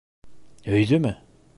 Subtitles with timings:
[0.77, 1.15] Өйҙөмө?